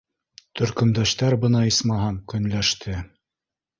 Төркөмдәштәр 0.61 1.37
бына 1.45 1.63
исмаһам 1.73 2.19
көнләште! 2.33 2.97